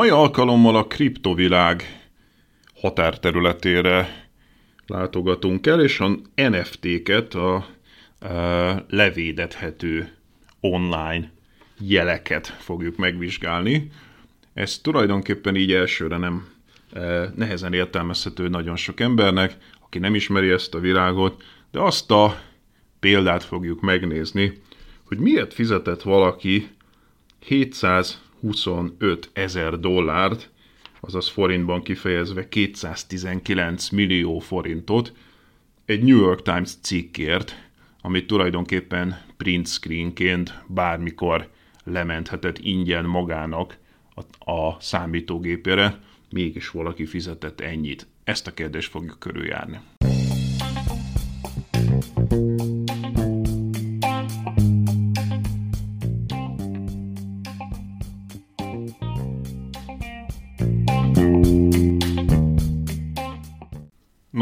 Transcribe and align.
Mai 0.00 0.08
alkalommal 0.08 0.76
a 0.76 0.86
kriptovilág 0.86 2.08
határterületére 2.74 4.26
látogatunk 4.86 5.66
el, 5.66 5.80
és 5.80 6.00
a 6.00 6.18
NFT-ket, 6.34 7.34
a, 7.34 7.54
a 7.54 7.66
levédethető 8.88 10.12
online 10.60 11.32
jeleket 11.78 12.46
fogjuk 12.46 12.96
megvizsgálni. 12.96 13.90
Ez 14.54 14.78
tulajdonképpen 14.78 15.56
így 15.56 15.72
elsőre 15.72 16.16
nem 16.16 16.48
e, 16.92 17.32
nehezen 17.34 17.72
értelmezhető 17.72 18.48
nagyon 18.48 18.76
sok 18.76 19.00
embernek, 19.00 19.56
aki 19.80 19.98
nem 19.98 20.14
ismeri 20.14 20.50
ezt 20.50 20.74
a 20.74 20.80
világot, 20.80 21.42
de 21.70 21.80
azt 21.80 22.10
a 22.10 22.40
példát 23.00 23.42
fogjuk 23.44 23.80
megnézni, 23.80 24.60
hogy 25.04 25.18
miért 25.18 25.54
fizetett 25.54 26.02
valaki 26.02 26.68
725 28.40 29.30
ezer 29.32 29.78
dollárt, 29.78 30.50
azaz 31.00 31.28
forintban 31.28 31.82
kifejezve 31.82 32.48
219 32.48 33.88
millió 33.88 34.38
forintot 34.38 35.12
egy 35.84 36.02
New 36.02 36.18
York 36.18 36.42
Times 36.42 36.74
cikkért, 36.80 37.70
amit 38.00 38.26
tulajdonképpen 38.26 39.22
print 39.36 39.66
screenként 39.66 40.62
bármikor 40.66 41.48
lementhetett 41.84 42.58
ingyen 42.58 43.04
magának 43.04 43.76
a, 44.14 44.50
a 44.52 44.76
számítógépére, 44.80 45.98
mégis 46.30 46.70
valaki 46.70 47.06
fizetett 47.06 47.60
ennyit. 47.60 48.06
Ezt 48.24 48.46
a 48.46 48.54
kérdést 48.54 48.90
fogjuk 48.90 49.18
körüljárni. 49.18 49.80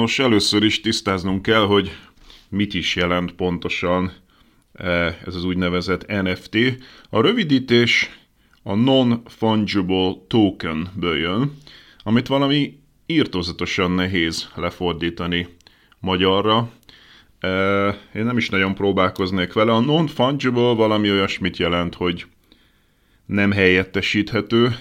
Nos, 0.09 0.19
először 0.19 0.63
is 0.63 0.81
tisztáznunk 0.81 1.43
kell, 1.43 1.65
hogy 1.65 1.97
mit 2.49 2.75
is 2.75 2.97
jelent 2.97 3.33
pontosan 3.33 4.13
E, 4.73 5.19
ez 5.27 5.35
az 5.35 5.45
úgynevezett 5.45 6.07
NFT. 6.07 6.57
A 7.11 7.21
rövidítés 7.21 8.11
a 8.63 8.75
Non-Fungible 8.75 10.13
Token-ből 10.29 11.17
jön, 11.17 11.57
amit 12.03 12.27
valami 12.27 12.79
írtózatosan 13.07 13.91
nehéz 13.91 14.49
lefordítani 14.55 15.49
magyarra. 16.01 16.71
E, 17.41 17.49
én 18.15 18.25
nem 18.25 18.37
is 18.37 18.49
nagyon 18.49 18.75
próbálkoznék 18.75 19.53
vele. 19.53 19.73
A 19.73 19.81
non-fungible 19.81 20.75
valami 20.75 21.11
olyasmit 21.11 21.57
jelent, 21.57 21.95
hogy 21.95 22.27
nem 23.27 23.53
helyettesíthető. 23.53 24.77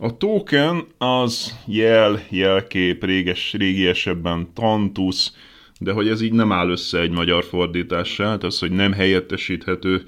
A 0.00 0.16
token 0.16 0.84
az 0.98 1.58
jel, 1.66 2.22
jelkép, 2.30 3.04
réges, 3.04 3.52
régiesebben 3.52 4.48
tantusz, 4.54 5.32
de 5.80 5.92
hogy 5.92 6.08
ez 6.08 6.20
így 6.20 6.32
nem 6.32 6.52
áll 6.52 6.70
össze 6.70 7.00
egy 7.00 7.10
magyar 7.10 7.44
fordítással, 7.44 8.26
tehát 8.26 8.42
az, 8.42 8.58
hogy 8.58 8.70
nem 8.70 8.92
helyettesíthető 8.92 10.04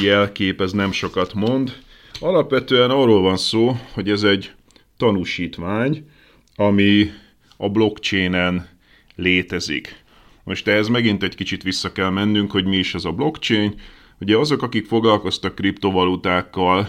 jelkép, 0.00 0.60
ez 0.60 0.72
nem 0.72 0.92
sokat 0.92 1.34
mond. 1.34 1.72
Alapvetően 2.20 2.90
arról 2.90 3.20
van 3.20 3.36
szó, 3.36 3.76
hogy 3.92 4.10
ez 4.10 4.22
egy 4.22 4.52
tanúsítvány, 4.96 6.08
ami 6.56 7.10
a 7.56 7.68
blockchainen 7.68 8.68
létezik. 9.16 10.02
Most 10.42 10.68
ehhez 10.68 10.88
megint 10.88 11.22
egy 11.22 11.34
kicsit 11.34 11.62
vissza 11.62 11.92
kell 11.92 12.10
mennünk, 12.10 12.50
hogy 12.50 12.64
mi 12.64 12.76
is 12.76 12.94
ez 12.94 13.04
a 13.04 13.12
blockchain. 13.12 13.80
Ugye 14.20 14.36
azok, 14.36 14.62
akik 14.62 14.86
foglalkoztak 14.86 15.54
kriptovalutákkal, 15.54 16.88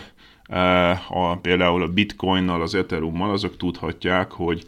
a, 1.08 1.38
például 1.42 1.82
a 1.82 1.88
bitcoinnal, 1.88 2.62
az 2.62 2.76
ethereummal, 2.76 3.32
azok 3.32 3.58
tudhatják, 3.58 4.32
hogy 4.32 4.64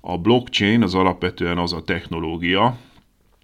a 0.00 0.18
blockchain 0.18 0.82
az 0.82 0.94
alapvetően 0.94 1.58
az 1.58 1.72
a 1.72 1.82
technológia, 1.82 2.78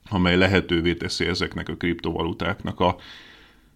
amely 0.09 0.37
lehetővé 0.37 0.95
teszi 0.95 1.27
ezeknek 1.27 1.69
a 1.69 1.77
kriptovalutáknak 1.77 2.81
a 2.81 2.97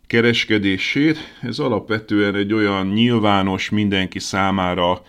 kereskedését. 0.06 1.18
Ez 1.42 1.58
alapvetően 1.58 2.34
egy 2.34 2.52
olyan 2.52 2.86
nyilvános, 2.86 3.70
mindenki 3.70 4.18
számára 4.18 5.02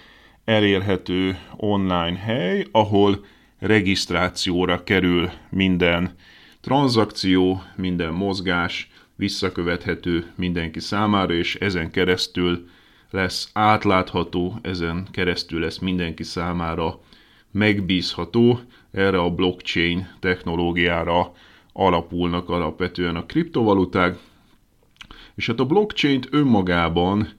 elérhető 0.46 1.38
online 1.56 2.18
hely, 2.18 2.66
ahol 2.72 3.26
regisztrációra 3.60 4.84
kerül 4.84 5.30
minden 5.50 6.16
tranzakció, 6.62 7.64
minden 7.76 8.14
mozgás, 8.14 8.90
visszakövethető 9.16 10.32
mindenki 10.36 10.80
számára, 10.80 11.34
és 11.34 11.56
ezen 11.56 11.92
keresztül 11.92 12.68
lesz 13.12 13.50
átlátható, 13.54 14.60
ezen 14.62 15.08
keresztül 15.12 15.60
lesz 15.60 15.78
mindenki 15.78 16.24
számára 16.24 17.00
megbízható, 17.52 18.60
erre 18.92 19.20
a 19.20 19.30
blockchain 19.30 20.16
technológiára 20.20 21.32
alapulnak 21.74 22.50
alapvetően 22.50 23.16
a 23.16 23.26
kriptovaluták, 23.26 24.18
és 25.36 25.48
hát 25.48 25.60
a 25.60 25.66
blockchain 25.66 26.24
önmagában 26.32 27.30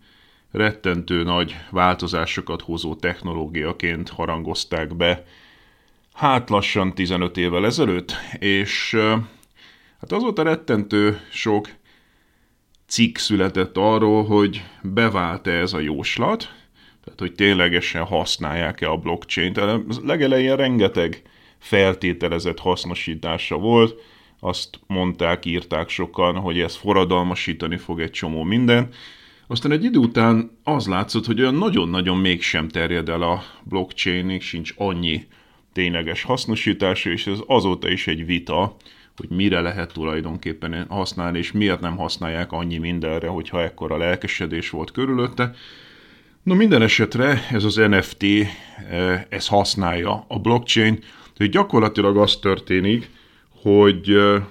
rettentő 0.51 1.23
nagy 1.23 1.57
változásokat 1.71 2.63
hozó 2.63 2.95
technológiaként 2.95 4.09
harangozták 4.09 4.97
be. 4.97 5.25
Hát 6.15 6.51
lassan 6.51 6.95
15 6.95 7.37
évvel 7.37 7.65
ezelőtt, 7.65 8.15
és 8.39 8.97
hát 10.01 10.13
azóta 10.13 10.43
rettentő 10.43 11.21
sok 11.31 11.69
cikk 12.91 13.17
született 13.17 13.77
arról, 13.77 14.25
hogy 14.25 14.63
bevált-e 14.83 15.51
ez 15.51 15.73
a 15.73 15.79
jóslat, 15.79 16.41
tehát 17.05 17.21
hogy 17.21 17.33
ténylegesen 17.33 18.05
használják-e 18.05 18.91
a 18.91 18.97
blockchain-t. 18.97 19.55
Tehát 19.55 19.81
legelején 20.03 20.57
rengeteg 20.57 21.23
feltételezett 21.59 22.59
hasznosítása 22.59 23.57
volt, 23.57 23.95
azt 24.41 24.81
mondták, 24.87 25.45
írták 25.45 25.89
sokan, 25.89 26.37
hogy 26.37 26.61
ez 26.61 26.77
forradalmasítani 26.77 27.77
fog 27.77 28.01
egy 28.01 28.11
csomó 28.11 28.43
minden. 28.43 28.89
Aztán 29.47 29.73
egy 29.73 29.85
idő 29.85 29.99
után 29.99 30.59
az 30.65 30.87
látszott, 30.87 31.27
hogy 31.27 31.41
olyan 31.41 31.55
nagyon-nagyon 31.55 32.17
mégsem 32.17 32.69
terjed 32.69 33.09
el 33.09 33.23
a 33.23 33.43
blockchainig, 33.63 34.43
sincs 34.43 34.73
annyi 34.77 35.27
tényleges 35.73 36.23
hasznosítása, 36.23 37.11
és 37.11 37.27
ez 37.27 37.39
azóta 37.47 37.89
is 37.89 38.07
egy 38.07 38.27
vita, 38.27 38.77
hogy 39.21 39.37
mire 39.37 39.61
lehet 39.61 39.93
tulajdonképpen 39.93 40.87
használni, 40.89 41.39
és 41.39 41.53
miért 41.53 41.81
nem 41.81 41.97
használják 41.97 42.53
annyi 42.53 42.79
mindenre, 42.79 43.29
hogyha 43.29 43.63
ekkora 43.63 43.97
lelkesedés 43.97 44.71
volt 44.71 44.91
körülötte. 44.91 45.55
No 46.43 46.55
minden 46.55 46.83
esetre 46.83 47.41
ez 47.51 47.65
az 47.65 47.75
NFT, 47.75 48.25
eh, 48.91 49.25
ez 49.29 49.47
használja 49.47 50.25
a 50.29 50.39
blockchain, 50.39 50.99
hogy 51.37 51.51
gyakorlatilag 51.51 52.17
az 52.17 52.37
történik, 52.37 53.11
hogy 53.63 54.11
eh, 54.11 54.43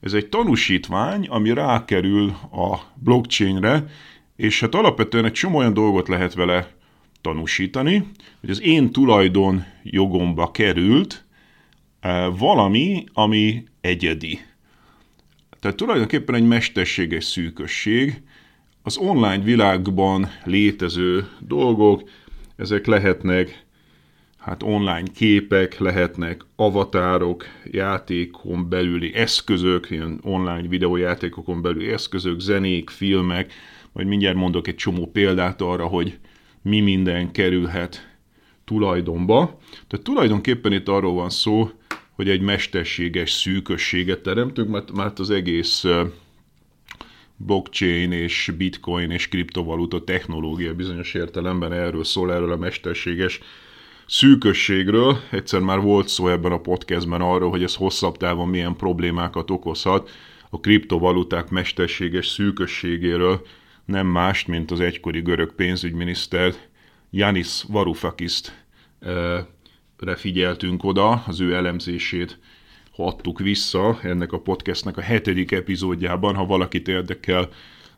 ez 0.00 0.12
egy 0.12 0.28
tanúsítvány, 0.28 1.26
ami 1.26 1.52
rákerül 1.52 2.28
a 2.52 2.78
blockchainre, 2.94 3.84
és 4.36 4.60
hát 4.60 4.74
alapvetően 4.74 5.24
egy 5.24 5.32
csomó 5.32 5.58
olyan 5.58 5.74
dolgot 5.74 6.08
lehet 6.08 6.34
vele 6.34 6.70
tanúsítani, 7.20 8.10
hogy 8.40 8.50
az 8.50 8.62
én 8.62 8.92
tulajdon 8.92 9.64
jogomba 9.82 10.50
került 10.50 11.24
valami, 12.38 13.04
ami 13.12 13.64
egyedi. 13.80 14.40
Tehát 15.60 15.76
tulajdonképpen 15.76 16.34
egy 16.34 16.46
mesterséges 16.46 17.24
szűkösség, 17.24 18.22
az 18.82 18.96
online 18.96 19.38
világban 19.38 20.28
létező 20.44 21.28
dolgok, 21.38 22.10
ezek 22.56 22.86
lehetnek 22.86 23.66
hát 24.36 24.62
online 24.62 25.08
képek, 25.14 25.78
lehetnek 25.78 26.44
avatárok, 26.56 27.44
játékon 27.64 28.68
belüli 28.68 29.14
eszközök, 29.14 29.90
ilyen 29.90 30.20
online 30.22 30.68
videójátékokon 30.68 31.62
belüli 31.62 31.88
eszközök, 31.88 32.40
zenék, 32.40 32.90
filmek, 32.90 33.52
majd 33.92 34.06
mindjárt 34.06 34.36
mondok 34.36 34.68
egy 34.68 34.74
csomó 34.74 35.06
példát 35.06 35.60
arra, 35.60 35.86
hogy 35.86 36.18
mi 36.62 36.80
minden 36.80 37.32
kerülhet 37.32 38.16
tulajdonba. 38.64 39.58
Tehát 39.86 40.04
tulajdonképpen 40.04 40.72
itt 40.72 40.88
arról 40.88 41.14
van 41.14 41.30
szó, 41.30 41.70
hogy 42.18 42.28
egy 42.28 42.40
mesterséges 42.40 43.30
szűkösséget 43.30 44.20
teremtünk, 44.20 44.68
mert 44.68 44.92
már 44.92 45.12
az 45.16 45.30
egész 45.30 45.84
blockchain 47.36 48.12
és 48.12 48.52
bitcoin 48.56 49.10
és 49.10 49.28
kriptovaluta 49.28 50.04
technológia 50.04 50.74
bizonyos 50.74 51.14
értelemben 51.14 51.72
erről 51.72 52.04
szól, 52.04 52.32
erről 52.32 52.52
a 52.52 52.56
mesterséges 52.56 53.40
szűkösségről. 54.06 55.18
Egyszer 55.30 55.60
már 55.60 55.80
volt 55.80 56.08
szó 56.08 56.28
ebben 56.28 56.52
a 56.52 56.60
podcastben 56.60 57.20
arról, 57.20 57.50
hogy 57.50 57.62
ez 57.62 57.74
hosszabb 57.74 58.16
távon 58.16 58.48
milyen 58.48 58.76
problémákat 58.76 59.50
okozhat. 59.50 60.10
A 60.50 60.60
kriptovaluták 60.60 61.48
mesterséges 61.48 62.26
szűkösségéről 62.26 63.46
nem 63.84 64.06
mást, 64.06 64.46
mint 64.46 64.70
az 64.70 64.80
egykori 64.80 65.20
görög 65.20 65.54
pénzügyminiszter 65.54 66.54
Yanis 67.10 67.62
Varoufakiszt 67.68 68.66
figyeltünk 70.16 70.84
oda, 70.84 71.10
az 71.26 71.40
ő 71.40 71.54
elemzését 71.54 72.38
adtuk 72.96 73.38
vissza 73.38 73.98
ennek 74.02 74.32
a 74.32 74.40
podcastnek 74.40 74.96
a 74.96 75.00
hetedik 75.00 75.52
epizódjában, 75.52 76.34
ha 76.34 76.46
valakit 76.46 76.88
érdekel, 76.88 77.48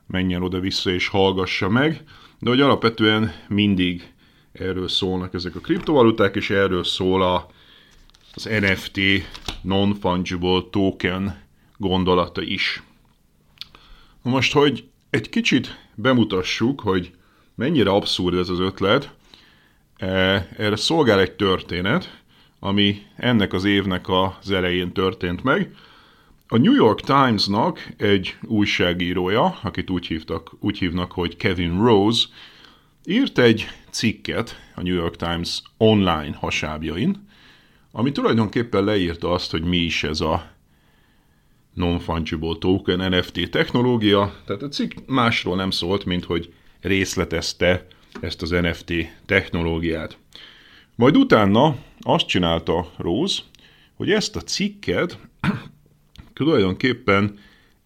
menjen 0.06 0.42
oda-vissza 0.42 0.90
és 0.90 1.08
hallgassa 1.08 1.68
meg, 1.68 2.02
de 2.38 2.50
hogy 2.50 2.60
alapvetően 2.60 3.32
mindig 3.48 4.12
erről 4.52 4.88
szólnak 4.88 5.34
ezek 5.34 5.54
a 5.54 5.60
kriptovaluták, 5.60 6.36
és 6.36 6.50
erről 6.50 6.84
szól 6.84 7.22
a, 7.22 7.50
az 8.34 8.44
NFT, 8.60 9.00
Non-Fungible 9.62 10.60
Token 10.70 11.42
gondolata 11.76 12.42
is. 12.42 12.82
Most, 14.22 14.52
hogy 14.52 14.84
egy 15.10 15.28
kicsit 15.28 15.88
bemutassuk, 15.94 16.80
hogy 16.80 17.10
mennyire 17.54 17.90
abszurd 17.90 18.34
ez 18.34 18.48
az 18.48 18.58
ötlet, 18.58 19.14
erre 20.00 20.76
szolgál 20.76 21.20
egy 21.20 21.32
történet, 21.32 22.20
ami 22.58 23.02
ennek 23.16 23.52
az 23.52 23.64
évnek 23.64 24.08
az 24.08 24.50
elején 24.50 24.92
történt 24.92 25.42
meg. 25.42 25.74
A 26.48 26.58
New 26.58 26.74
York 26.74 27.00
Times-nak 27.00 27.88
egy 27.96 28.36
újságírója, 28.42 29.58
akit 29.62 29.90
úgy, 29.90 30.06
hívtak, 30.06 30.50
úgy 30.60 30.78
hívnak, 30.78 31.12
hogy 31.12 31.36
Kevin 31.36 31.82
Rose, 31.84 32.26
írt 33.04 33.38
egy 33.38 33.68
cikket 33.90 34.60
a 34.74 34.82
New 34.82 34.94
York 34.94 35.16
Times 35.16 35.62
online 35.76 36.36
hasábjain, 36.36 37.28
ami 37.92 38.12
tulajdonképpen 38.12 38.84
leírta 38.84 39.32
azt, 39.32 39.50
hogy 39.50 39.62
mi 39.62 39.76
is 39.76 40.04
ez 40.04 40.20
a 40.20 40.50
non-fungible 41.74 42.56
token 42.58 43.10
NFT 43.10 43.50
technológia. 43.50 44.34
Tehát 44.46 44.62
a 44.62 44.68
cikk 44.68 44.92
másról 45.06 45.56
nem 45.56 45.70
szólt, 45.70 46.04
mint 46.04 46.24
hogy 46.24 46.52
részletezte 46.80 47.86
ezt 48.20 48.42
az 48.42 48.50
NFT 48.50 48.92
technológiát. 49.26 50.18
Majd 50.94 51.16
utána 51.16 51.76
azt 52.00 52.26
csinálta 52.26 52.92
Rose, 52.96 53.42
hogy 53.94 54.10
ezt 54.10 54.36
a 54.36 54.40
cikket 54.40 55.18
tulajdonképpen 56.32 57.38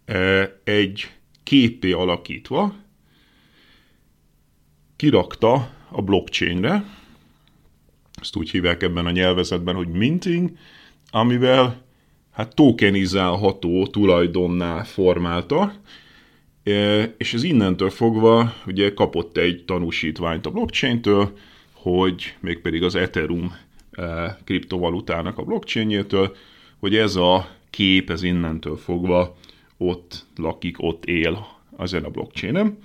e, 0.04 0.52
egy 0.64 1.10
képé 1.42 1.92
alakítva 1.92 2.74
kirakta 4.96 5.70
a 5.88 6.02
blockchainre, 6.02 6.84
ezt 8.20 8.36
úgy 8.36 8.50
hívják 8.50 8.82
ebben 8.82 9.06
a 9.06 9.10
nyelvezetben, 9.10 9.74
hogy 9.74 9.88
minting, 9.88 10.50
amivel 11.10 11.82
hát 12.30 12.54
tokenizálható 12.54 13.86
tulajdonná 13.86 14.82
formálta, 14.82 15.74
és 17.16 17.34
ez 17.34 17.42
innentől 17.42 17.90
fogva 17.90 18.54
ugye 18.66 18.94
kapott 18.94 19.36
egy 19.36 19.64
tanúsítványt 19.64 20.46
a 20.46 20.50
blockchain-től, 20.50 21.38
hogy 21.72 22.34
mégpedig 22.40 22.82
az 22.82 22.94
Ethereum 22.94 23.56
kriptovalutának 24.44 25.38
a 25.38 25.42
blockchainjétől, 25.42 26.36
hogy 26.78 26.96
ez 26.96 27.16
a 27.16 27.48
kép, 27.70 28.10
ez 28.10 28.22
innentől 28.22 28.76
fogva 28.76 29.36
ott 29.76 30.26
lakik, 30.36 30.82
ott 30.82 31.04
él 31.04 31.46
ezen 31.78 32.04
a 32.04 32.10
blockchainem, 32.10 32.78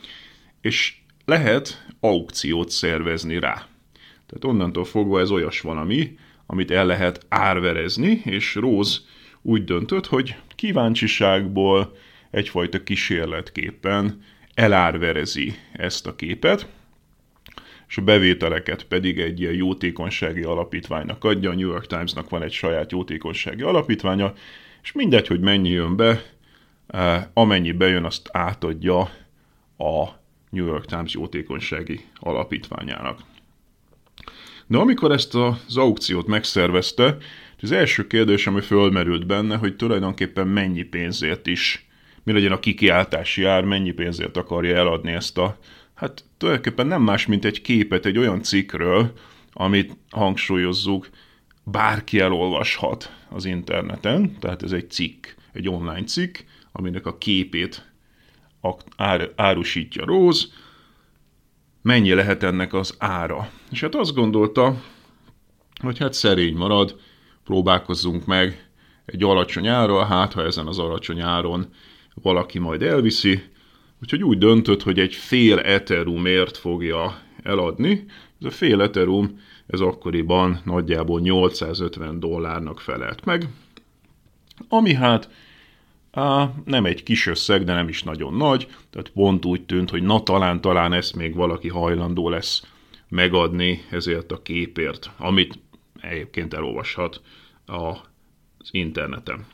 és 0.62 0.98
lehet 1.26 1.86
aukciót 2.00 2.70
szervezni 2.70 3.40
rá. 3.40 3.54
Tehát 4.26 4.44
onnantól 4.44 4.86
fogva 4.86 5.20
ez 5.20 5.31
olyas 5.31 5.62
valami, 5.62 6.18
amit 6.46 6.72
el 6.72 6.86
lehet 6.86 7.26
árverezni, 7.30 8.22
és 8.26 8.56
Rose 8.56 9.00
úgy 9.42 9.64
döntött, 9.64 10.06
hogy 10.06 10.36
kíváncsiságból 10.56 11.96
egyfajta 12.31 12.84
kísérletképpen 12.84 14.24
elárverezi 14.54 15.56
ezt 15.72 16.08
a 16.08 16.16
képet, 16.16 16.68
és 17.88 17.98
a 17.98 18.02
bevételeket 18.02 18.84
pedig 18.84 19.20
egy 19.20 19.40
ilyen 19.40 19.54
jótékonysági 19.54 20.44
alapítványnak 20.44 21.24
adja. 21.24 21.50
A 21.50 21.54
New 21.54 21.70
York 21.70 21.88
Timesnak 21.88 22.30
van 22.30 22.44
egy 22.44 22.52
saját 22.52 22.92
jótékonysági 22.92 23.62
alapítványa, 23.62 24.34
és 24.84 24.92
mindegy, 24.92 25.28
hogy 25.28 25.40
mennyi 25.40 25.70
jön 25.70 25.96
be, 25.96 26.24
eh, 26.88 27.24
amennyi 27.34 27.72
bejön, 27.72 28.04
azt 28.04 28.30
átadja 28.31 29.00
a 29.78 30.08
New 30.50 30.66
York 30.66 30.86
Times 30.86 31.14
jótékonysági 31.14 32.00
alapítványának. 32.16 33.20
De 34.68 34.78
amikor 34.78 35.12
ezt 35.12 35.36
az 35.36 35.78
aukciót 35.78 36.28
megszervezte, 36.28 37.18
az 37.62 37.72
első 37.72 38.08
kérdés, 38.08 38.48
ami 38.48 38.62
fölmerült 38.62 39.26
benne, 39.26 39.56
hogy 39.56 39.76
tulajdonképpen 39.76 40.48
mennyi 40.48 40.84
pénzért 40.84 41.48
is, 41.48 41.88
mi 42.30 42.36
legyen 42.36 42.52
a 42.52 42.60
kikiáltási 42.60 43.44
ár, 43.44 43.64
mennyi 43.64 43.92
pénzért 43.92 44.38
akarja 44.38 44.76
eladni 44.76 45.12
ezt 45.12 45.38
a, 45.38 45.58
hát 45.94 46.24
tulajdonképpen 46.38 46.88
nem 46.88 47.02
más, 47.02 47.26
mint 47.26 47.46
egy 47.46 47.62
képet 47.62 48.06
egy 48.06 48.18
olyan 48.18 48.44
cikkről, 48.44 49.14
amit 49.54 49.98
hangsúlyozzuk, 50.10 51.10
bárki 51.64 52.20
elolvashat 52.20 53.14
az 53.30 53.46
interneten, 53.46 54.40
tehát 54.40 54.64
ez 54.64 54.72
egy 54.72 54.90
cikk, 54.90 55.26
egy 55.54 55.70
online 55.70 56.04
cikk, 56.04 56.38
aminek 56.72 57.06
a 57.06 57.18
képét 57.18 57.92
árusítja 59.36 60.06
Rose, 60.06 60.48
mennyi 61.81 62.14
lehet 62.14 62.44
ennek 62.44 62.74
az 62.74 62.96
ára. 62.98 63.50
És 63.72 63.81
hát 63.81 63.96
azt 63.96 64.14
gondolta, 64.14 64.81
hogy 65.81 65.98
hát 65.98 66.14
szerény 66.14 66.56
marad, 66.56 67.00
próbálkozzunk 67.44 68.26
meg 68.26 68.69
egy 69.06 69.24
alacsony 69.24 69.68
ára, 69.68 70.06
hát 70.06 70.33
ha 70.33 70.44
ezen 70.44 70.68
az 70.68 70.80
alacsony 70.80 71.21
áron 71.21 71.74
valaki 72.21 72.59
majd 72.59 72.81
elviszi, 72.81 73.42
úgyhogy 74.02 74.23
úgy 74.23 74.38
döntött, 74.38 74.83
hogy 74.83 74.99
egy 74.99 75.14
fél 75.14 75.59
Ethereumért 75.59 76.57
fogja 76.57 77.19
eladni. 77.44 78.06
Ez 78.40 78.45
a 78.45 78.52
fél 78.52 78.81
Ethereum, 78.81 79.40
ez 79.68 79.80
akkoriban 79.80 80.61
nagyjából 80.66 81.19
850 81.19 82.19
dollárnak 82.19 82.80
felelt 82.80 83.26
meg, 83.26 83.47
ami 84.69 84.94
hát 84.94 85.30
Á, 86.11 86.54
nem 86.66 86.85
egy 86.85 87.04
kis 87.04 87.28
összeg, 87.28 87.64
de 87.64 87.73
nem 87.73 87.88
is 87.88 88.04
nagyon 88.04 88.33
nagy, 88.33 88.68
tehát 88.90 89.09
pont 89.09 89.45
úgy 89.45 89.66
tűnt, 89.66 89.90
hogy 89.90 90.04
na 90.04 90.23
talán, 90.23 90.61
talán 90.61 90.94
ezt 90.94 91.16
még 91.16 91.35
valaki 91.35 91.68
hajlandó 91.68 92.30
lesz 92.30 92.64
megadni 93.09 93.85
ezért 93.90 94.31
a 94.31 94.42
képért, 94.42 95.09
amit 95.18 95.59
egyébként 96.02 96.54
elolvashat 96.54 97.21
az 97.66 98.69
interneten. 98.71 99.45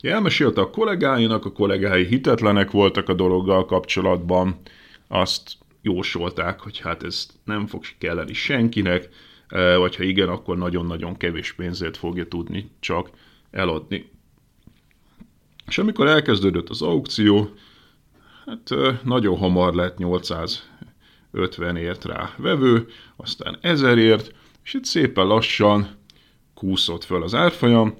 Elmesélte 0.00 0.60
a 0.60 0.70
kollégáinak, 0.70 1.44
a 1.44 1.52
kollégái 1.52 2.06
hitetlenek 2.06 2.70
voltak 2.70 3.08
a 3.08 3.14
dologgal 3.14 3.64
kapcsolatban, 3.64 4.60
azt 5.08 5.52
jósolták, 5.82 6.60
hogy 6.60 6.78
hát 6.78 7.02
ez 7.02 7.28
nem 7.44 7.66
fog 7.66 7.84
kelleni 7.98 8.32
senkinek, 8.32 9.08
e, 9.48 9.76
vagy 9.76 9.96
ha 9.96 10.02
igen, 10.02 10.28
akkor 10.28 10.56
nagyon-nagyon 10.56 11.16
kevés 11.16 11.52
pénzért 11.52 11.96
fogja 11.96 12.28
tudni 12.28 12.70
csak 12.80 13.10
eladni. 13.50 14.10
És 15.66 15.78
amikor 15.78 16.06
elkezdődött 16.06 16.68
az 16.68 16.82
aukció, 16.82 17.50
hát 18.46 18.74
nagyon 19.02 19.36
hamar 19.36 19.74
lett 19.74 19.98
850 19.98 21.76
ért 21.76 22.04
rá 22.04 22.34
vevő, 22.36 22.86
aztán 23.16 23.58
1000 23.60 23.98
ért, 23.98 24.34
és 24.64 24.74
itt 24.74 24.84
szépen 24.84 25.26
lassan 25.26 25.88
kúszott 26.54 27.04
föl 27.04 27.22
az 27.22 27.34
árfolyam, 27.34 27.96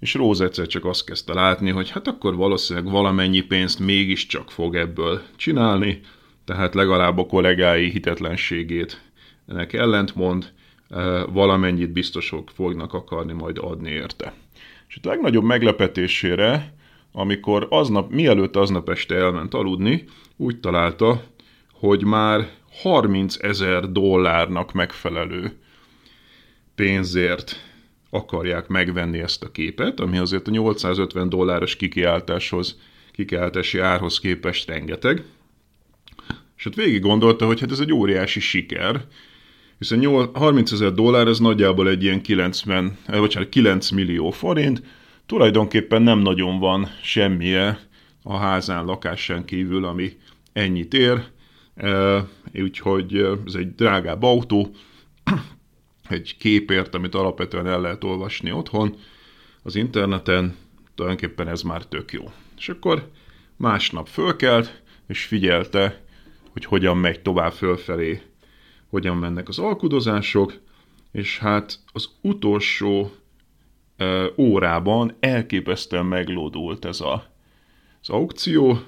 és 0.00 0.14
Róz 0.14 0.40
egyszer 0.40 0.66
csak 0.66 0.84
azt 0.84 1.04
kezdte 1.04 1.34
látni, 1.34 1.70
hogy 1.70 1.90
hát 1.90 2.08
akkor 2.08 2.36
valószínűleg 2.36 2.92
valamennyi 2.92 3.40
pénzt 3.40 3.78
mégiscsak 3.78 4.50
fog 4.50 4.76
ebből 4.76 5.22
csinálni, 5.36 6.00
tehát 6.44 6.74
legalább 6.74 7.18
a 7.18 7.26
kollégái 7.26 7.90
hitetlenségét 7.90 9.00
ennek 9.48 9.72
ellentmond, 9.72 10.52
valamennyit 11.32 11.92
biztosok 11.92 12.50
fognak 12.54 12.94
akarni 12.94 13.32
majd 13.32 13.58
adni 13.58 13.90
érte. 13.90 14.32
És 14.88 14.98
a 15.02 15.08
legnagyobb 15.08 15.44
meglepetésére 15.44 16.74
amikor 17.12 17.66
aznap, 17.70 18.10
mielőtt 18.10 18.56
aznap 18.56 18.88
este 18.88 19.14
elment 19.14 19.54
aludni, 19.54 20.04
úgy 20.36 20.60
találta, 20.60 21.22
hogy 21.72 22.04
már 22.04 22.48
30 22.82 23.36
ezer 23.42 23.92
dollárnak 23.92 24.72
megfelelő 24.72 25.58
pénzért 26.74 27.69
akarják 28.10 28.68
megvenni 28.68 29.18
ezt 29.18 29.42
a 29.42 29.50
képet, 29.50 30.00
ami 30.00 30.18
azért 30.18 30.48
a 30.48 30.50
850 30.50 31.28
dolláros 31.28 31.76
kikiáltáshoz, 31.76 32.78
kikiáltási 33.12 33.78
árhoz 33.78 34.18
képest 34.18 34.68
rengeteg. 34.68 35.24
És 36.56 36.66
ott 36.66 36.74
végig 36.74 37.00
gondolta, 37.00 37.46
hogy 37.46 37.60
hát 37.60 37.70
ez 37.70 37.80
egy 37.80 37.92
óriási 37.92 38.40
siker, 38.40 39.04
hiszen 39.78 40.30
30 40.32 40.72
ezer 40.72 40.92
dollár 40.92 41.26
ez 41.26 41.38
nagyjából 41.38 41.88
egy 41.88 42.02
ilyen 42.02 42.22
90, 42.22 42.98
vagy 43.06 43.34
hát 43.34 43.48
9 43.48 43.90
millió 43.90 44.30
forint, 44.30 44.82
tulajdonképpen 45.26 46.02
nem 46.02 46.18
nagyon 46.18 46.58
van 46.58 46.88
semmije 47.02 47.78
a 48.22 48.36
házán, 48.36 48.84
lakásán 48.84 49.44
kívül, 49.44 49.84
ami 49.84 50.12
ennyit 50.52 50.94
ér, 50.94 51.24
úgyhogy 52.54 53.16
ez 53.46 53.54
egy 53.54 53.74
drágább 53.74 54.22
autó, 54.22 54.74
egy 56.10 56.36
képért, 56.38 56.94
amit 56.94 57.14
alapvetően 57.14 57.66
el 57.66 57.80
lehet 57.80 58.04
olvasni 58.04 58.52
otthon, 58.52 58.96
az 59.62 59.76
interneten, 59.76 60.56
tulajdonképpen 60.94 61.48
ez 61.48 61.62
már 61.62 61.86
tök 61.86 62.12
jó. 62.12 62.30
És 62.56 62.68
akkor 62.68 63.10
másnap 63.56 64.08
fölkelt, 64.08 64.82
és 65.06 65.24
figyelte, 65.24 66.04
hogy 66.52 66.64
hogyan 66.64 66.96
megy 66.96 67.20
tovább 67.20 67.52
fölfelé, 67.52 68.22
hogyan 68.88 69.16
mennek 69.16 69.48
az 69.48 69.58
alkudozások, 69.58 70.54
és 71.12 71.38
hát 71.38 71.78
az 71.92 72.08
utolsó 72.20 73.12
e, 73.96 74.30
órában 74.36 75.16
elképesztően 75.20 76.06
meglódult 76.06 76.84
ez 76.84 77.00
a, 77.00 77.32
az 78.00 78.08
aukció, 78.08 78.80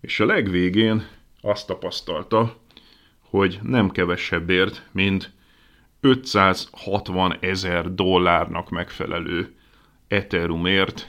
és 0.00 0.20
a 0.20 0.26
legvégén 0.26 1.06
azt 1.40 1.66
tapasztalta, 1.66 2.56
hogy 3.20 3.58
nem 3.62 3.90
kevesebbért, 3.90 4.88
mint 4.92 5.32
560 6.04 7.36
ezer 7.40 7.94
dollárnak 7.94 8.70
megfelelő 8.70 9.54
Ethereumért 10.08 11.08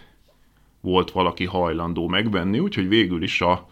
volt 0.82 1.12
valaki 1.12 1.46
hajlandó 1.46 2.08
megvenni, 2.08 2.60
úgyhogy 2.60 2.88
végül 2.88 3.24
is 3.24 3.42
a 3.42 3.68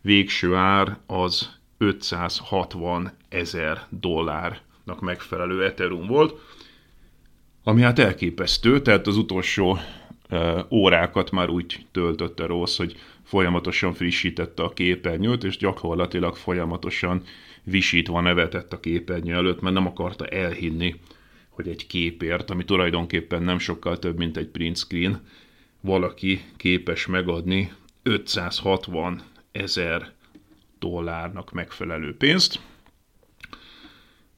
végső 0.00 0.54
ár 0.54 0.98
az 1.06 1.58
560 1.78 3.12
ezer 3.28 3.86
dollárnak 3.88 5.00
megfelelő 5.00 5.64
Ethereum 5.64 6.06
volt, 6.06 6.40
ami 7.64 7.82
hát 7.82 7.98
elképesztő, 7.98 8.82
tehát 8.82 9.06
az 9.06 9.16
utolsó 9.16 9.78
órákat 10.70 11.30
már 11.30 11.48
úgy 11.48 11.86
töltötte 11.92 12.46
rossz, 12.46 12.76
hogy 12.76 12.96
folyamatosan 13.22 13.92
frissítette 13.92 14.62
a 14.62 14.72
képernyőt, 14.72 15.44
és 15.44 15.56
gyakorlatilag 15.56 16.36
folyamatosan 16.36 17.22
visítva 17.64 18.20
nevetett 18.20 18.72
a 18.72 18.80
képernyő 18.80 19.34
előtt, 19.34 19.60
mert 19.60 19.74
nem 19.74 19.86
akarta 19.86 20.26
elhinni, 20.26 20.94
hogy 21.48 21.68
egy 21.68 21.86
képért, 21.86 22.50
ami 22.50 22.64
tulajdonképpen 22.64 23.42
nem 23.42 23.58
sokkal 23.58 23.98
több, 23.98 24.16
mint 24.16 24.36
egy 24.36 24.46
print 24.46 24.76
screen, 24.76 25.20
valaki 25.80 26.44
képes 26.56 27.06
megadni 27.06 27.72
560 28.02 29.22
ezer 29.52 30.12
dollárnak 30.78 31.52
megfelelő 31.52 32.16
pénzt. 32.16 32.60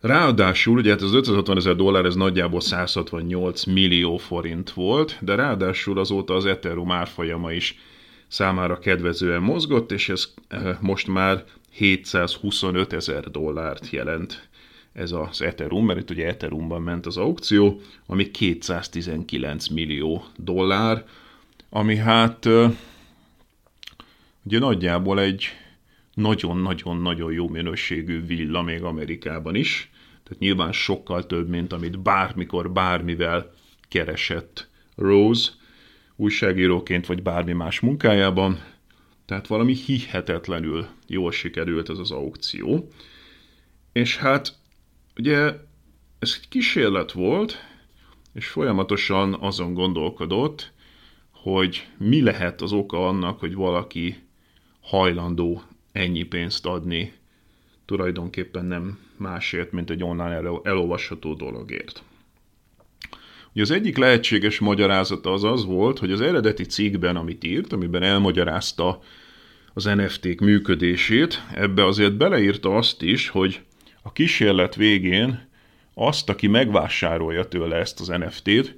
Ráadásul, 0.00 0.78
ugye 0.78 0.90
hát 0.90 1.00
az 1.00 1.14
560 1.14 1.56
ezer 1.56 1.76
dollár, 1.76 2.04
ez 2.04 2.14
nagyjából 2.14 2.60
168 2.60 3.64
millió 3.64 4.16
forint 4.16 4.70
volt, 4.70 5.18
de 5.20 5.34
ráadásul 5.34 5.98
azóta 5.98 6.34
az 6.34 6.46
Ethereum 6.46 6.90
árfolyama 6.90 7.52
is 7.52 7.78
számára 8.28 8.78
kedvezően 8.78 9.42
mozgott, 9.42 9.92
és 9.92 10.08
ez 10.08 10.34
eh, 10.48 10.76
most 10.80 11.06
már 11.06 11.44
725 11.72 12.92
ezer 12.92 13.30
dollárt 13.30 13.90
jelent 13.90 14.48
ez 14.92 15.12
az 15.12 15.42
Ethereum, 15.42 15.86
mert 15.86 15.98
itt 15.98 16.10
ugye 16.10 16.26
Ethereumban 16.26 16.82
ment 16.82 17.06
az 17.06 17.16
aukció, 17.16 17.80
ami 18.06 18.30
219 18.30 19.68
millió 19.68 20.24
dollár, 20.36 21.04
ami 21.70 21.96
hát 21.96 22.44
ugye 24.44 24.58
nagyjából 24.58 25.20
egy 25.20 25.44
nagyon-nagyon-nagyon 26.14 27.32
jó 27.32 27.48
minőségű 27.48 28.26
villa 28.26 28.62
még 28.62 28.82
Amerikában 28.82 29.54
is, 29.54 29.90
tehát 30.24 30.38
nyilván 30.38 30.72
sokkal 30.72 31.26
több, 31.26 31.48
mint 31.48 31.72
amit 31.72 31.98
bármikor, 31.98 32.72
bármivel 32.72 33.52
keresett 33.88 34.68
Rose 34.96 35.50
újságíróként, 36.16 37.06
vagy 37.06 37.22
bármi 37.22 37.52
más 37.52 37.80
munkájában, 37.80 38.60
tehát 39.32 39.46
valami 39.46 39.74
hihetetlenül 39.74 40.86
jól 41.06 41.32
sikerült 41.32 41.88
ez 41.88 41.98
az 41.98 42.10
aukció. 42.10 42.88
És 43.92 44.16
hát 44.16 44.54
ugye 45.16 45.36
ez 46.18 46.38
egy 46.40 46.48
kísérlet 46.48 47.12
volt, 47.12 47.56
és 48.34 48.46
folyamatosan 48.46 49.34
azon 49.40 49.74
gondolkodott, 49.74 50.72
hogy 51.30 51.86
mi 51.98 52.22
lehet 52.22 52.62
az 52.62 52.72
oka 52.72 53.08
annak, 53.08 53.40
hogy 53.40 53.54
valaki 53.54 54.16
hajlandó 54.80 55.62
ennyi 55.92 56.22
pénzt 56.22 56.66
adni 56.66 57.12
tulajdonképpen 57.84 58.64
nem 58.64 58.98
másért, 59.16 59.72
mint 59.72 59.90
egy 59.90 60.02
online 60.02 60.60
elolvasható 60.62 61.34
dologért. 61.34 62.02
Ugye 63.52 63.62
az 63.62 63.70
egyik 63.70 63.96
lehetséges 63.96 64.58
magyarázata 64.58 65.32
az 65.32 65.44
az 65.44 65.64
volt, 65.64 65.98
hogy 65.98 66.12
az 66.12 66.20
eredeti 66.20 66.64
cikkben, 66.64 67.16
amit 67.16 67.44
írt, 67.44 67.72
amiben 67.72 68.02
elmagyarázta 68.02 69.00
az 69.74 69.84
NFT-k 69.84 70.40
működését, 70.40 71.42
ebbe 71.54 71.86
azért 71.86 72.16
beleírta 72.16 72.76
azt 72.76 73.02
is, 73.02 73.28
hogy 73.28 73.60
a 74.02 74.12
kísérlet 74.12 74.74
végén 74.74 75.48
azt, 75.94 76.28
aki 76.28 76.46
megvásárolja 76.46 77.44
tőle 77.44 77.76
ezt 77.76 78.00
az 78.00 78.08
NFT-t, 78.08 78.76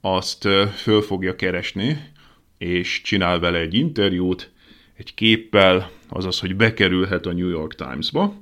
azt 0.00 0.48
föl 0.76 1.02
fogja 1.02 1.36
keresni, 1.36 1.98
és 2.58 3.02
csinál 3.02 3.38
vele 3.38 3.58
egy 3.58 3.74
interjút, 3.74 4.50
egy 4.96 5.14
képpel, 5.14 5.90
azaz, 6.08 6.40
hogy 6.40 6.56
bekerülhet 6.56 7.26
a 7.26 7.32
New 7.32 7.48
York 7.48 7.74
Times-ba. 7.74 8.34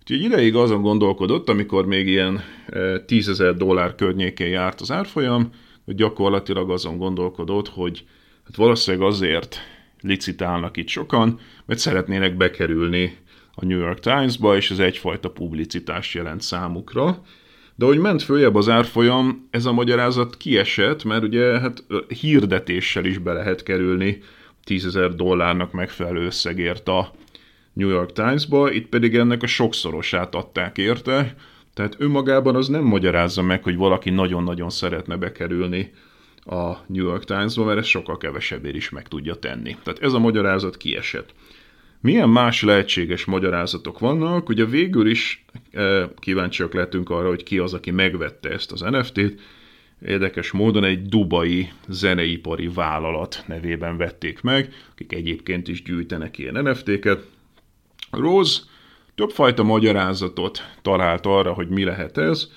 Úgyhogy 0.00 0.22
ideig 0.22 0.54
azon 0.54 0.82
gondolkodott, 0.82 1.48
amikor 1.48 1.86
még 1.86 2.06
ilyen 2.06 2.42
10 3.06 3.28
ezer 3.28 3.54
dollár 3.54 3.94
környékén 3.94 4.48
járt 4.48 4.80
az 4.80 4.90
árfolyam, 4.90 5.50
hogy 5.84 5.94
gyakorlatilag 5.94 6.70
azon 6.70 6.98
gondolkodott, 6.98 7.68
hogy 7.68 8.04
hát 8.44 8.56
valószínűleg 8.56 9.06
azért 9.06 9.58
licitálnak 10.06 10.76
itt 10.76 10.88
sokan, 10.88 11.38
mert 11.66 11.80
szeretnének 11.80 12.36
bekerülni 12.36 13.16
a 13.54 13.64
New 13.64 13.78
York 13.78 14.00
Times-ba, 14.00 14.56
és 14.56 14.70
ez 14.70 14.78
egyfajta 14.78 15.30
publicitást 15.30 16.14
jelent 16.14 16.42
számukra. 16.42 17.22
De 17.74 17.84
hogy 17.84 17.98
ment 17.98 18.22
följebb 18.22 18.54
az 18.54 18.68
árfolyam, 18.68 19.48
ez 19.50 19.64
a 19.64 19.72
magyarázat 19.72 20.36
kiesett, 20.36 21.04
mert 21.04 21.22
ugye 21.22 21.60
hát 21.60 21.84
hirdetéssel 22.20 23.04
is 23.04 23.18
be 23.18 23.32
lehet 23.32 23.62
kerülni 23.62 24.22
10 24.64 24.86
ezer 24.86 25.14
dollárnak 25.14 25.72
megfelelő 25.72 26.24
összegért 26.24 26.88
a 26.88 27.12
New 27.72 27.88
York 27.88 28.12
Times-ba, 28.12 28.70
itt 28.70 28.88
pedig 28.88 29.16
ennek 29.16 29.42
a 29.42 29.46
sokszorosát 29.46 30.34
adták 30.34 30.78
érte, 30.78 31.34
tehát 31.74 31.96
önmagában 31.98 32.56
az 32.56 32.68
nem 32.68 32.84
magyarázza 32.84 33.42
meg, 33.42 33.62
hogy 33.62 33.76
valaki 33.76 34.10
nagyon-nagyon 34.10 34.70
szeretne 34.70 35.16
bekerülni 35.16 35.92
a 36.46 36.84
New 36.86 37.04
York 37.04 37.24
Times-ba, 37.24 37.64
mert 37.64 37.78
ez 37.78 37.86
sokkal 37.86 38.16
kevesebbért 38.16 38.74
is 38.74 38.90
meg 38.90 39.08
tudja 39.08 39.34
tenni. 39.34 39.76
Tehát 39.82 40.02
ez 40.02 40.12
a 40.12 40.18
magyarázat 40.18 40.76
kiesett. 40.76 41.34
Milyen 42.00 42.28
más 42.28 42.62
lehetséges 42.62 43.24
magyarázatok 43.24 43.98
vannak? 43.98 44.48
Ugye 44.48 44.64
végül 44.64 45.10
is 45.10 45.44
e, 45.72 46.10
kíváncsiak 46.18 46.74
lehetünk 46.74 47.10
arra, 47.10 47.28
hogy 47.28 47.42
ki 47.42 47.58
az, 47.58 47.74
aki 47.74 47.90
megvette 47.90 48.48
ezt 48.48 48.72
az 48.72 48.80
NFT-t. 48.80 49.40
Érdekes 50.06 50.50
módon 50.50 50.84
egy 50.84 51.02
dubai 51.02 51.72
zeneipari 51.88 52.68
vállalat 52.68 53.44
nevében 53.46 53.96
vették 53.96 54.40
meg, 54.40 54.72
akik 54.92 55.12
egyébként 55.12 55.68
is 55.68 55.82
gyűjtenek 55.82 56.38
ilyen 56.38 56.62
NFT-ket. 56.62 57.26
Rose 58.10 58.60
többfajta 59.14 59.62
magyarázatot 59.62 60.62
talált 60.82 61.26
arra, 61.26 61.52
hogy 61.52 61.68
mi 61.68 61.84
lehet 61.84 62.18
ez. 62.18 62.50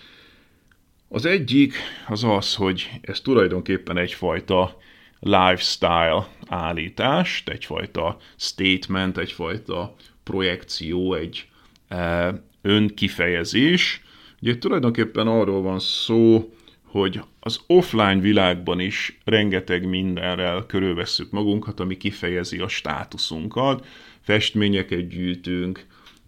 Az 1.12 1.26
egyik 1.26 1.74
az 2.08 2.24
az, 2.24 2.56
hogy 2.56 2.90
ez 3.02 3.22
tulajdonképpen 3.22 3.98
egyfajta 3.98 4.78
lifestyle 5.20 6.28
állítást, 6.48 7.50
egyfajta 7.50 8.18
statement, 8.38 9.18
egyfajta 9.18 9.96
projekció, 10.24 11.14
egy 11.14 11.48
e, 11.88 12.34
önkifejezés. 12.62 14.02
Ugye 14.42 14.58
tulajdonképpen 14.58 15.28
arról 15.28 15.62
van 15.62 15.80
szó, 15.80 16.54
hogy 16.84 17.22
az 17.40 17.60
offline 17.68 18.20
világban 18.20 18.80
is 18.80 19.20
rengeteg 19.26 19.88
mindenrel 19.88 20.66
körülvesszük 20.66 21.32
magunkat, 21.32 21.80
ami 21.80 21.98
kifejezi 21.98 22.58
a 22.58 22.68
státuszunkat. 22.68 23.86
Festményeket 24.22 25.08
gyűjtünk, 25.08 25.86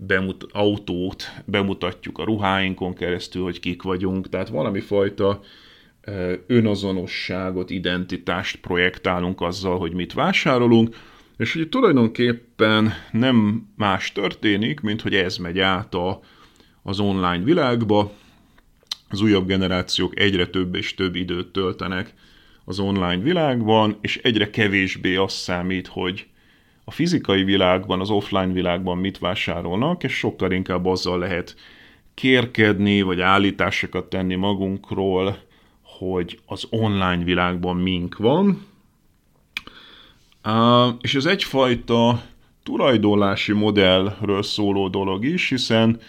bemut- 0.08 0.48
autót, 0.51 1.24
bemutatjuk 1.46 2.17
a 2.17 2.24
ruháinkon 2.24 2.93
keresztül, 2.93 3.43
hogy 3.43 3.60
kik 3.60 3.81
vagyunk, 3.81 4.29
tehát 4.29 4.50
valami 4.50 4.79
fajta 4.79 5.41
önazonosságot, 6.48 7.70
identitást 7.70 8.60
projektálunk 8.60 9.41
azzal, 9.41 9.77
hogy 9.77 9.93
mit 9.93 10.13
vásárolunk, 10.13 10.96
És 11.38 11.53
hogy 11.53 11.70
tulajdonképpen 11.70 12.93
nem 13.12 13.67
más 13.75 14.12
történik, 14.12 14.79
mint 14.79 15.01
hogy 15.01 15.15
ez 15.15 15.38
megy 15.38 15.60
át 15.60 15.93
a, 15.93 16.20
az 16.84 17.00
online 17.00 17.43
világba, 17.43 18.12
az 19.10 19.22
újabb 19.22 19.48
generációk 19.48 20.20
egyre 20.20 20.48
több 20.48 20.75
és 20.75 20.96
több 20.96 21.15
időt 21.15 21.48
töltenek 21.48 22.13
az 22.65 22.79
online 22.79 23.24
világban, 23.24 23.98
és 24.01 24.17
egyre 24.17 24.50
kevésbé 24.50 25.15
az 25.15 25.34
számít, 25.34 25.88
hogy 25.88 26.27
a 26.91 26.93
fizikai 26.93 27.43
világban, 27.43 28.00
az 28.00 28.10
offline 28.10 28.51
világban 28.53 28.98
mit 28.98 29.19
vásárolnak, 29.19 30.03
és 30.03 30.13
sokkal 30.13 30.51
inkább 30.51 30.86
azzal 30.86 31.19
lehet 31.19 31.55
kérkedni, 32.13 33.01
vagy 33.01 33.21
állításokat 33.21 34.05
tenni 34.05 34.36
magunkról, 34.36 35.38
hogy 35.81 36.39
az 36.45 36.67
online 36.69 37.24
világban 37.24 37.77
mink 37.77 38.17
van. 38.17 38.65
És 41.01 41.15
ez 41.15 41.25
egyfajta 41.25 42.21
tulajdonlási 42.63 43.53
modellről 43.53 44.43
szóló 44.43 44.88
dolog 44.88 45.25
is, 45.25 45.50
hiszen 45.50 46.00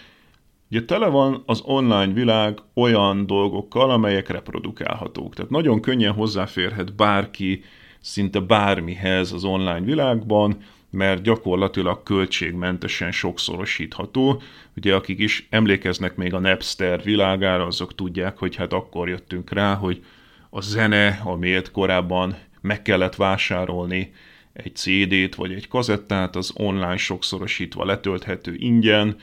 Ugye 0.69 0.85
tele 0.85 1.07
van 1.07 1.43
az 1.45 1.61
online 1.65 2.13
világ 2.13 2.59
olyan 2.73 3.25
dolgokkal, 3.25 3.91
amelyek 3.91 4.29
reprodukálhatók. 4.29 5.35
Tehát 5.35 5.51
nagyon 5.51 5.81
könnyen 5.81 6.13
hozzáférhet 6.13 6.95
bárki 6.95 7.63
szinte 8.03 8.39
bármihez 8.39 9.31
az 9.31 9.43
online 9.43 9.81
világban, 9.81 10.57
mert 10.89 11.21
gyakorlatilag 11.21 12.03
költségmentesen 12.03 13.11
sokszorosítható. 13.11 14.41
Ugye 14.75 14.95
akik 14.95 15.19
is 15.19 15.47
emlékeznek 15.49 16.15
még 16.15 16.33
a 16.33 16.39
Napster 16.39 17.03
világára, 17.03 17.65
azok 17.65 17.95
tudják, 17.95 18.37
hogy 18.37 18.55
hát 18.55 18.73
akkor 18.73 19.09
jöttünk 19.09 19.51
rá, 19.51 19.73
hogy 19.73 20.03
a 20.49 20.61
zene, 20.61 21.21
amiért 21.23 21.71
korábban 21.71 22.37
meg 22.61 22.81
kellett 22.81 23.15
vásárolni 23.15 24.13
egy 24.53 24.75
CD-t 24.75 25.35
vagy 25.35 25.51
egy 25.51 25.67
kazettát, 25.67 26.35
az 26.35 26.51
online 26.55 26.97
sokszorosítva 26.97 27.85
letölthető 27.85 28.55
ingyen, 28.57 29.15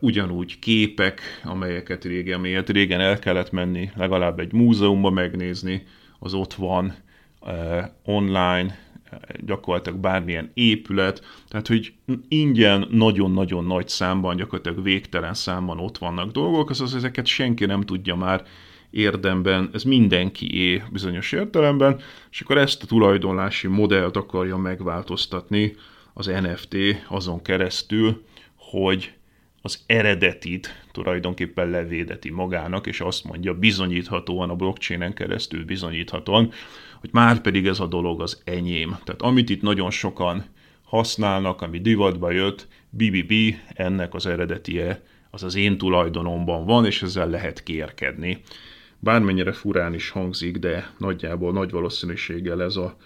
ugyanúgy 0.00 0.58
képek, 0.58 1.20
amelyeket 1.44 2.04
régen, 2.04 2.38
amelyet 2.38 2.70
régen 2.70 3.00
el 3.00 3.18
kellett 3.18 3.50
menni, 3.50 3.90
legalább 3.96 4.38
egy 4.38 4.52
múzeumba 4.52 5.10
megnézni, 5.10 5.86
az 6.18 6.34
ott 6.34 6.54
van 6.54 6.94
online, 8.04 8.78
gyakorlatilag 9.44 9.98
bármilyen 9.98 10.50
épület, 10.54 11.22
tehát 11.48 11.66
hogy 11.66 11.92
ingyen 12.28 12.86
nagyon-nagyon 12.90 13.64
nagy 13.64 13.88
számban, 13.88 14.36
gyakorlatilag 14.36 14.82
végtelen 14.82 15.34
számban 15.34 15.78
ott 15.78 15.98
vannak 15.98 16.30
dolgok, 16.30 16.70
azaz 16.70 16.94
ezeket 16.94 17.26
senki 17.26 17.66
nem 17.66 17.80
tudja 17.80 18.14
már 18.14 18.42
érdemben, 18.90 19.70
ez 19.72 19.82
mindenkié 19.82 20.82
bizonyos 20.92 21.32
értelemben, 21.32 22.00
és 22.30 22.40
akkor 22.40 22.58
ezt 22.58 22.82
a 22.82 22.86
tulajdonlási 22.86 23.66
modellt 23.66 24.16
akarja 24.16 24.56
megváltoztatni 24.56 25.74
az 26.12 26.26
NFT 26.26 26.76
azon 27.08 27.42
keresztül, 27.42 28.22
hogy 28.56 29.12
az 29.62 29.82
eredetit 29.86 30.84
tulajdonképpen 30.92 31.70
levédeti 31.70 32.30
magának, 32.30 32.86
és 32.86 33.00
azt 33.00 33.24
mondja 33.24 33.54
bizonyíthatóan, 33.54 34.50
a 34.50 34.54
blockchainen 34.54 35.14
keresztül 35.14 35.64
bizonyíthatóan, 35.64 36.52
hogy 37.04 37.12
már 37.12 37.40
pedig 37.40 37.66
ez 37.66 37.80
a 37.80 37.86
dolog 37.86 38.20
az 38.20 38.42
enyém. 38.44 38.98
Tehát 39.04 39.22
amit 39.22 39.50
itt 39.50 39.62
nagyon 39.62 39.90
sokan 39.90 40.44
használnak, 40.84 41.62
ami 41.62 41.80
divatba 41.80 42.30
jött, 42.30 42.68
BBB, 42.90 43.32
ennek 43.74 44.14
az 44.14 44.26
eredetie 44.26 45.02
az 45.30 45.42
az 45.42 45.54
én 45.54 45.78
tulajdonomban 45.78 46.64
van, 46.64 46.86
és 46.86 47.02
ezzel 47.02 47.28
lehet 47.28 47.62
kérkedni. 47.62 48.40
Bármennyire 48.98 49.52
furán 49.52 49.94
is 49.94 50.08
hangzik, 50.10 50.56
de 50.56 50.92
nagyjából 50.98 51.52
nagy 51.52 51.70
valószínűséggel 51.70 52.62
ez 52.62 52.76
a 52.76 52.96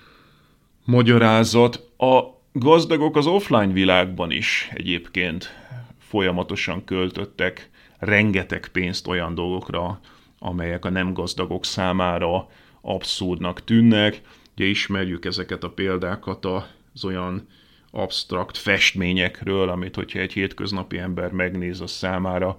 magyarázat. 0.84 1.90
A 1.96 2.20
gazdagok 2.52 3.16
az 3.16 3.26
offline 3.26 3.72
világban 3.72 4.30
is 4.30 4.70
egyébként 4.74 5.54
folyamatosan 5.98 6.84
költöttek 6.84 7.70
rengeteg 7.98 8.68
pénzt 8.72 9.06
olyan 9.06 9.34
dolgokra, 9.34 10.00
amelyek 10.38 10.84
a 10.84 10.90
nem 10.90 11.12
gazdagok 11.12 11.64
számára 11.64 12.48
abszurdnak 12.80 13.64
tűnnek. 13.64 14.20
Ugye 14.56 14.66
ismerjük 14.66 15.24
ezeket 15.24 15.64
a 15.64 15.70
példákat 15.70 16.44
az 16.44 17.04
olyan 17.04 17.46
absztrakt 17.90 18.56
festményekről, 18.56 19.68
amit 19.68 19.94
hogyha 19.94 20.18
egy 20.18 20.32
hétköznapi 20.32 20.98
ember 20.98 21.30
megnéz 21.30 21.80
a 21.80 21.86
számára, 21.86 22.56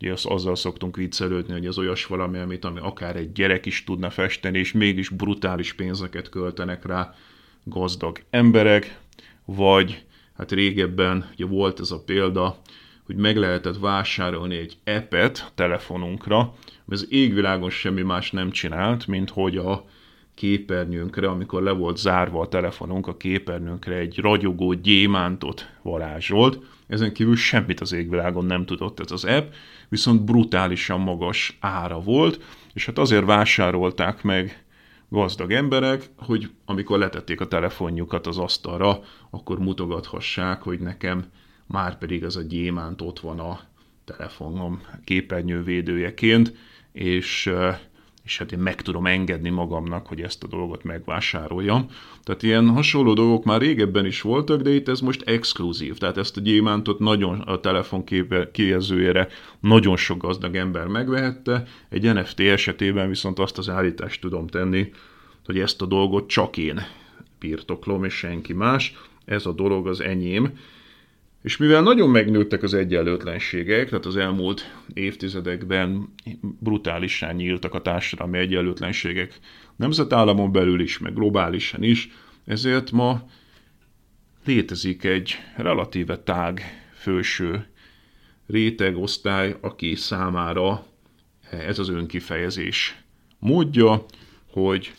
ugye 0.00 0.12
az, 0.12 0.26
azzal 0.26 0.56
szoktunk 0.56 0.96
viccelődni, 0.96 1.52
hogy 1.52 1.66
az 1.66 1.78
olyas 1.78 2.06
valami, 2.06 2.38
amit 2.38 2.64
ami 2.64 2.80
akár 2.80 3.16
egy 3.16 3.32
gyerek 3.32 3.66
is 3.66 3.84
tudna 3.84 4.10
festeni, 4.10 4.58
és 4.58 4.72
mégis 4.72 5.08
brutális 5.08 5.72
pénzeket 5.72 6.28
költenek 6.28 6.86
rá 6.86 7.14
gazdag 7.64 8.22
emberek, 8.30 8.98
vagy 9.44 10.04
hát 10.36 10.52
régebben 10.52 11.30
ugye 11.32 11.46
volt 11.46 11.80
ez 11.80 11.90
a 11.90 12.02
példa, 12.02 12.60
hogy 13.06 13.16
meg 13.16 13.36
lehetett 13.36 13.78
vásárolni 13.78 14.56
egy 14.56 14.76
appet 14.84 15.52
telefonunkra, 15.54 16.54
az 16.86 17.06
égvilágon 17.10 17.70
semmi 17.70 18.02
más 18.02 18.30
nem 18.30 18.50
csinált, 18.50 19.06
mint 19.06 19.30
hogy 19.30 19.56
a 19.56 19.84
képernyőnkre, 20.34 21.28
amikor 21.28 21.62
le 21.62 21.70
volt 21.70 21.96
zárva 21.96 22.40
a 22.40 22.48
telefonunk, 22.48 23.06
a 23.06 23.16
képernyőnkre 23.16 23.94
egy 23.94 24.18
ragyogó 24.18 24.72
gyémántot 24.72 25.70
varázsolt. 25.82 26.58
Ezen 26.86 27.12
kívül 27.12 27.36
semmit 27.36 27.80
az 27.80 27.92
égvilágon 27.92 28.44
nem 28.44 28.64
tudott 28.64 29.00
ez 29.00 29.10
az 29.10 29.24
app, 29.24 29.52
viszont 29.88 30.24
brutálisan 30.24 31.00
magas 31.00 31.56
ára 31.60 32.00
volt, 32.00 32.40
és 32.74 32.86
hát 32.86 32.98
azért 32.98 33.24
vásárolták 33.24 34.22
meg 34.22 34.64
gazdag 35.08 35.52
emberek, 35.52 36.10
hogy 36.16 36.50
amikor 36.64 36.98
letették 36.98 37.40
a 37.40 37.48
telefonjukat 37.48 38.26
az 38.26 38.38
asztalra, 38.38 39.00
akkor 39.30 39.58
mutogathassák, 39.58 40.62
hogy 40.62 40.80
nekem 40.80 41.24
már 41.66 41.98
pedig 41.98 42.24
az 42.24 42.36
a 42.36 42.42
gyémánt 42.42 43.02
ott 43.02 43.20
van 43.20 43.40
a 43.40 43.60
telefonom 44.04 44.80
képernyővédőjeként, 45.04 46.54
és, 46.92 47.50
és 48.24 48.38
hát 48.38 48.52
én 48.52 48.58
meg 48.58 48.82
tudom 48.82 49.06
engedni 49.06 49.50
magamnak, 49.50 50.06
hogy 50.06 50.20
ezt 50.20 50.44
a 50.44 50.46
dolgot 50.46 50.84
megvásároljam. 50.84 51.86
Tehát 52.22 52.42
ilyen 52.42 52.68
hasonló 52.68 53.12
dolgok 53.12 53.44
már 53.44 53.60
régebben 53.60 54.06
is 54.06 54.20
voltak, 54.20 54.60
de 54.60 54.70
itt 54.70 54.88
ez 54.88 55.00
most 55.00 55.22
exkluzív. 55.22 55.98
Tehát 55.98 56.16
ezt 56.16 56.36
a 56.36 56.40
gyémántot 56.40 56.98
nagyon 56.98 57.40
a 57.40 57.60
telefon 57.60 58.04
kijelzőjére 58.52 59.28
nagyon 59.60 59.96
sok 59.96 60.22
gazdag 60.22 60.56
ember 60.56 60.86
megvehette. 60.86 61.66
Egy 61.88 62.14
NFT 62.14 62.40
esetében 62.40 63.08
viszont 63.08 63.38
azt 63.38 63.58
az 63.58 63.68
állítást 63.68 64.20
tudom 64.20 64.46
tenni, 64.46 64.92
hogy 65.44 65.58
ezt 65.58 65.82
a 65.82 65.86
dolgot 65.86 66.28
csak 66.28 66.56
én 66.56 66.80
birtoklom, 67.38 68.04
és 68.04 68.14
senki 68.14 68.52
más. 68.52 68.94
Ez 69.24 69.46
a 69.46 69.52
dolog 69.52 69.86
az 69.86 70.00
enyém, 70.00 70.52
és 71.46 71.56
mivel 71.56 71.82
nagyon 71.82 72.10
megnőttek 72.10 72.62
az 72.62 72.74
egyenlőtlenségek, 72.74 73.88
tehát 73.88 74.06
az 74.06 74.16
elmúlt 74.16 74.74
évtizedekben 74.94 76.14
brutálisan 76.40 77.34
nyíltak 77.34 77.74
a 77.74 77.82
társadalmi 77.82 78.38
egyenlőtlenségek 78.38 79.38
nemzetállamon 79.76 80.52
belül 80.52 80.80
is, 80.80 80.98
meg 80.98 81.14
globálisan 81.14 81.82
is, 81.82 82.08
ezért 82.44 82.90
ma 82.90 83.28
létezik 84.44 85.04
egy 85.04 85.36
relatíve 85.56 86.18
tág 86.18 86.62
főső 86.94 87.66
rétegosztály, 88.46 89.56
aki 89.60 89.94
számára 89.94 90.86
ez 91.50 91.78
az 91.78 91.88
önkifejezés 91.88 92.96
módja, 93.38 94.04
hogy 94.50 94.92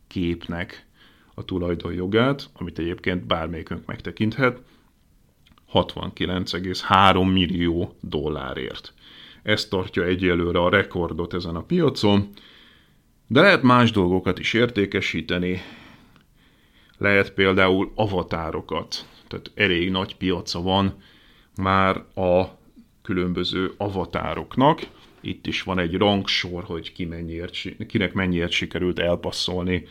képnek 0.07 0.87
a 1.35 1.45
tulajdonjogát, 1.45 2.51
amit 2.53 2.79
egyébként 2.79 3.27
bármelyikünk 3.27 3.87
megtekinthet, 3.87 4.63
69,3 5.73 7.33
millió 7.33 7.97
dollárért. 8.01 8.95
Ez 9.43 9.65
tartja 9.65 10.05
egyelőre 10.05 10.59
a 10.59 10.69
rekordot 10.69 11.35
ezen 11.35 11.57
a 11.57 11.63
piacon, 11.63 12.29
de 13.27 13.41
lehet 13.41 13.63
más 13.63 13.91
dolgokat 13.91 14.39
is 14.39 14.53
értékesíteni, 14.53 15.61
lehet 16.99 17.33
például 17.33 17.93
avatárokat, 17.95 19.07
tehát 19.29 19.51
elég 19.55 19.91
nagy 19.91 20.17
piaca 20.17 20.61
van 20.61 20.95
már 21.57 21.97
a 22.15 22.59
különböző 23.03 23.75
avatároknak. 23.77 24.81
Itt 25.23 25.47
is 25.47 25.63
van 25.63 25.79
egy 25.79 25.95
rangsor, 25.95 26.65
hogy 26.65 26.93
ki 26.93 27.05
mennyiért, 27.05 27.57
kinek 27.87 28.13
mennyiért 28.13 28.51
sikerült 28.51 28.99
elpasszolni 28.99 29.87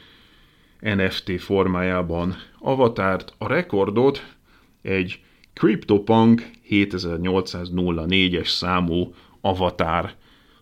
NFT 0.79 1.41
formájában 1.41 2.35
avatárt. 2.59 3.33
A 3.37 3.47
rekordot 3.47 4.35
egy 4.81 5.19
CryptoPunk 5.53 6.49
7804-es 6.69 8.47
számú 8.47 9.13
avatár 9.41 10.15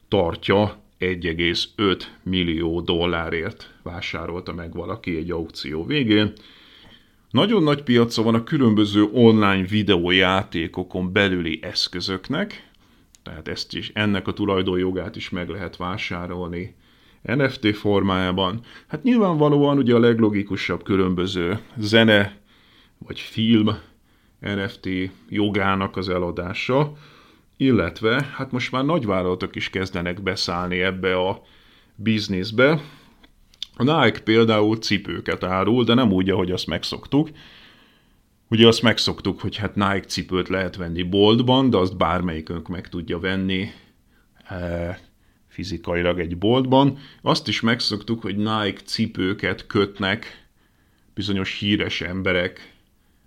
tartja 0.08 0.78
1,5 1.00 2.02
millió 2.24 2.82
dollárért 2.82 3.74
vásárolta 3.84 4.54
meg 4.54 4.74
valaki 4.74 5.18
egy 5.18 5.32
aukció 5.32 5.86
végén. 5.86 6.34
Nagyon 7.32 7.64
nagy 7.64 7.84
piaca 7.84 8.22
van 8.22 8.36
a 8.36 8.44
különböző 8.44 9.04
online 9.12 9.68
videójátékokon 9.68 11.12
belüli 11.12 11.60
eszközöknek, 11.62 12.69
tehát 13.30 13.48
ezt 13.48 13.76
is, 13.76 13.92
ennek 13.94 14.28
a 14.28 14.34
tulajdonjogát 14.34 15.16
is 15.16 15.30
meg 15.30 15.50
lehet 15.50 15.78
vásárolni 15.78 16.76
NFT 17.22 17.76
formájában. 17.76 18.62
Hát 18.88 19.04
nyilvánvalóan 19.04 19.78
ugye 19.78 19.96
a 19.96 20.00
leglogikusabb 20.00 20.84
különböző 20.84 21.60
zene 21.78 22.38
vagy 22.98 23.20
film 23.20 23.78
NFT 24.40 24.90
jogának 25.30 25.98
az 25.98 26.10
eladása, 26.10 26.94
illetve 27.58 28.30
hát 28.36 28.52
most 28.52 28.72
már 28.72 28.86
nagyvállalatok 28.86 29.56
is 29.56 29.70
kezdenek 29.70 30.22
beszállni 30.22 30.82
ebbe 30.82 31.18
a 31.18 31.42
bizniszbe. 31.96 32.82
A 33.76 33.84
Nike 33.84 34.20
például 34.20 34.78
cipőket 34.78 35.44
árul, 35.44 35.84
de 35.84 35.94
nem 35.94 36.12
úgy, 36.12 36.30
ahogy 36.30 36.52
azt 36.52 36.68
megszoktuk. 36.68 37.30
Ugye 38.50 38.68
azt 38.68 38.82
megszoktuk, 38.82 39.40
hogy 39.42 39.56
hát 39.56 39.76
Nike 39.76 40.06
cipőt 40.08 40.48
lehet 40.48 40.76
venni 40.76 41.04
boltban, 41.04 41.70
de 41.70 41.78
azt 41.78 41.98
bármelyikünk 41.98 42.68
meg 42.68 42.90
tudja 42.90 43.20
venni 43.20 43.72
e, 44.48 45.00
fizikailag 45.48 46.20
egy 46.20 46.38
boltban. 46.38 46.98
Azt 47.22 47.48
is 47.48 47.62
megszoktuk, 47.62 48.22
hogy 48.22 48.36
Nike 48.36 48.82
cipőket 48.86 49.68
kötnek 49.68 50.48
bizonyos 51.14 51.60
híres 51.60 52.02
emberek 52.02 52.74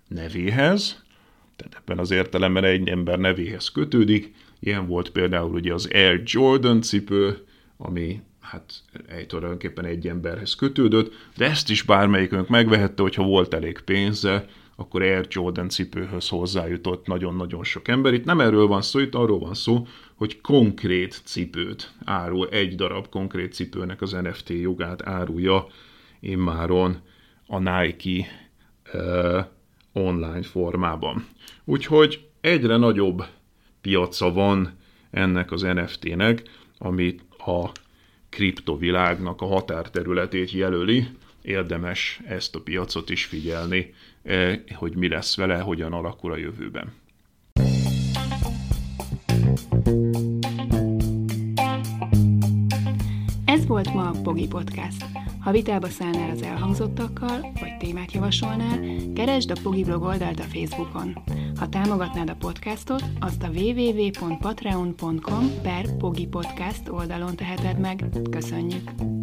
nevéhez, 0.07 1.03
tehát 1.55 1.75
ebben 1.77 1.97
az 1.97 2.11
értelemben 2.11 2.63
egy 2.63 2.89
ember 2.89 3.19
nevéhez 3.19 3.71
kötődik. 3.71 4.33
Ilyen 4.59 4.87
volt 4.87 5.09
például 5.09 5.53
ugye 5.53 5.73
az 5.73 5.89
Air 5.91 6.21
Jordan 6.25 6.81
cipő, 6.81 7.45
ami 7.77 8.21
hát 8.39 8.73
egy 9.07 9.27
tulajdonképpen 9.27 9.85
egy 9.85 10.07
emberhez 10.07 10.55
kötődött, 10.55 11.13
de 11.37 11.49
ezt 11.49 11.69
is 11.69 11.81
bármelyikünk 11.81 12.47
megvehette, 12.47 13.01
hogyha 13.01 13.23
volt 13.23 13.53
elég 13.53 13.79
pénze, 13.79 14.45
akkor 14.75 15.01
Air 15.01 15.27
Jordan 15.29 15.69
cipőhöz 15.69 16.29
hozzájutott 16.29 17.07
nagyon-nagyon 17.07 17.63
sok 17.63 17.87
ember. 17.87 18.13
Itt 18.13 18.25
nem 18.25 18.39
erről 18.39 18.67
van 18.67 18.81
szó, 18.81 18.99
itt 18.99 19.15
arról 19.15 19.39
van 19.39 19.53
szó, 19.53 19.87
hogy 20.15 20.41
konkrét 20.41 21.21
cipőt 21.23 21.93
árul, 22.05 22.49
egy 22.49 22.75
darab 22.75 23.09
konkrét 23.09 23.53
cipőnek 23.53 24.01
az 24.01 24.11
NFT 24.11 24.49
jogát 24.49 25.07
árulja 25.07 25.67
immáron 26.19 27.01
a 27.47 27.57
Nike 27.59 28.27
uh, 28.93 29.45
online 29.93 30.43
formában. 30.43 31.27
Úgyhogy 31.63 32.27
egyre 32.41 32.77
nagyobb 32.77 33.25
piaca 33.81 34.31
van 34.31 34.77
ennek 35.11 35.51
az 35.51 35.61
NFT-nek, 35.61 36.43
amit 36.77 37.21
a 37.37 37.71
kriptovilágnak 38.29 39.41
a 39.41 39.45
határterületét 39.45 40.51
jelöli, 40.51 41.07
érdemes 41.41 42.21
ezt 42.25 42.55
a 42.55 42.61
piacot 42.61 43.09
is 43.09 43.25
figyelni, 43.25 43.93
hogy 44.75 44.95
mi 44.95 45.07
lesz 45.07 45.35
vele, 45.35 45.59
hogyan 45.59 45.93
alakul 45.93 46.31
a 46.31 46.37
jövőben. 46.37 46.93
Ez 53.45 53.67
volt 53.67 53.93
ma 53.93 54.07
a 54.07 54.15
Pogi 54.23 54.47
Podcast. 54.47 55.05
Ha 55.39 55.51
vitába 55.51 55.87
szállnál 55.87 56.29
az 56.29 56.41
elhangzottakkal, 56.41 57.51
vagy 57.59 57.77
témát 57.79 58.11
javasolnál, 58.11 58.79
keresd 59.15 59.51
a 59.51 59.55
Pogi 59.63 59.83
blog 59.83 60.03
oldalt 60.03 60.39
a 60.39 60.43
Facebookon. 60.43 61.23
Ha 61.55 61.69
támogatnád 61.69 62.29
a 62.29 62.35
podcastot, 62.35 63.03
azt 63.19 63.43
a 63.43 63.49
www.patreon.com 63.49 65.61
per 65.61 65.97
Pogi 65.97 66.27
Podcast 66.27 66.89
oldalon 66.89 67.35
teheted 67.35 67.79
meg. 67.79 68.03
Köszönjük! 68.29 69.22